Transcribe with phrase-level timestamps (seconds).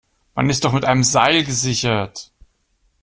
[0.33, 2.31] Man ist doch mit einem Seil gesichert!